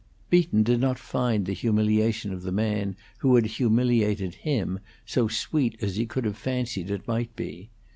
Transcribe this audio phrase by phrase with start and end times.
[0.31, 5.75] Beaton did not find the humiliation of the man who had humiliated him so sweet
[5.79, 7.69] as he could have fancied it might be.